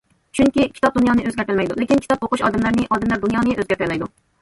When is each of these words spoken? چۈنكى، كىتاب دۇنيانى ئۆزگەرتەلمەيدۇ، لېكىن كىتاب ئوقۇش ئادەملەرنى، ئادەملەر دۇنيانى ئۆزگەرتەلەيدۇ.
چۈنكى، 0.37 0.63
كىتاب 0.77 0.95
دۇنيانى 0.99 1.27
ئۆزگەرتەلمەيدۇ، 1.27 1.79
لېكىن 1.83 2.03
كىتاب 2.07 2.27
ئوقۇش 2.29 2.45
ئادەملەرنى، 2.51 2.89
ئادەملەر 2.91 3.25
دۇنيانى 3.29 3.59
ئۆزگەرتەلەيدۇ. 3.61 4.15